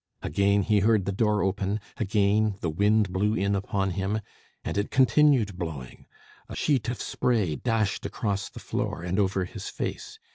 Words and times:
Again 0.23 0.63
he 0.63 0.79
heard 0.79 1.05
the 1.05 1.11
door 1.11 1.43
open; 1.43 1.79
again 1.97 2.55
the 2.61 2.71
wind 2.71 3.13
blew 3.13 3.35
in 3.35 3.53
upon 3.53 3.91
him, 3.91 4.19
and 4.63 4.75
it 4.75 4.89
continued 4.89 5.59
blowing; 5.59 6.07
a 6.49 6.55
sheet 6.55 6.89
of 6.89 6.99
spray 6.99 7.55
dashed 7.55 8.03
across 8.07 8.49
the 8.49 8.59
floor, 8.59 9.03
and 9.03 9.19
over 9.19 9.45
his 9.45 9.69
face. 9.69 10.17